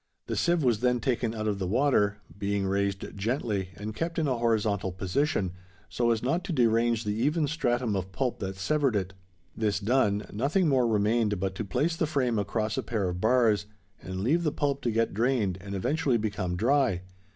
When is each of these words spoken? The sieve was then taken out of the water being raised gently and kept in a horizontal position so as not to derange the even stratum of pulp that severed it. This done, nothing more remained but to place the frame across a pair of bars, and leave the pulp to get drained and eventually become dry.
The 0.25 0.35
sieve 0.35 0.63
was 0.63 0.79
then 0.79 0.99
taken 0.99 1.35
out 1.35 1.47
of 1.47 1.59
the 1.59 1.67
water 1.67 2.17
being 2.35 2.65
raised 2.65 3.15
gently 3.15 3.69
and 3.77 3.93
kept 3.95 4.17
in 4.17 4.27
a 4.27 4.35
horizontal 4.39 4.91
position 4.91 5.51
so 5.89 6.09
as 6.09 6.23
not 6.23 6.43
to 6.45 6.51
derange 6.51 7.03
the 7.03 7.13
even 7.13 7.45
stratum 7.45 7.95
of 7.95 8.11
pulp 8.11 8.39
that 8.39 8.55
severed 8.55 8.95
it. 8.95 9.13
This 9.55 9.79
done, 9.79 10.25
nothing 10.33 10.67
more 10.67 10.87
remained 10.87 11.39
but 11.39 11.53
to 11.53 11.63
place 11.63 11.95
the 11.95 12.07
frame 12.07 12.39
across 12.39 12.79
a 12.79 12.81
pair 12.81 13.09
of 13.09 13.21
bars, 13.21 13.67
and 14.01 14.21
leave 14.21 14.41
the 14.41 14.51
pulp 14.51 14.81
to 14.81 14.91
get 14.91 15.13
drained 15.13 15.59
and 15.61 15.75
eventually 15.75 16.17
become 16.17 16.55
dry. 16.57 17.03